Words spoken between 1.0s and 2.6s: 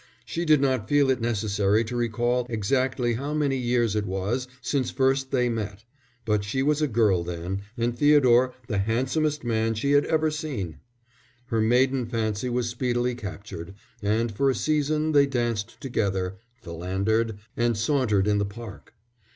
it necessary to recall